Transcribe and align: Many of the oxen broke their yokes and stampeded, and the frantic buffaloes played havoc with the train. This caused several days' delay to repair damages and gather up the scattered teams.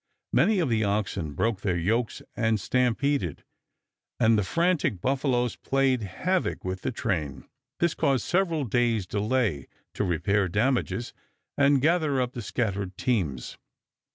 Many 0.33 0.57
of 0.57 0.69
the 0.69 0.83
oxen 0.83 1.33
broke 1.33 1.61
their 1.61 1.77
yokes 1.77 2.23
and 2.35 2.59
stampeded, 2.59 3.43
and 4.19 4.35
the 4.35 4.41
frantic 4.43 4.99
buffaloes 4.99 5.55
played 5.57 6.01
havoc 6.01 6.65
with 6.65 6.81
the 6.81 6.91
train. 6.91 7.47
This 7.79 7.93
caused 7.93 8.25
several 8.25 8.63
days' 8.63 9.05
delay 9.05 9.67
to 9.93 10.03
repair 10.03 10.47
damages 10.47 11.13
and 11.55 11.83
gather 11.83 12.19
up 12.19 12.33
the 12.33 12.41
scattered 12.41 12.97
teams. 12.97 13.59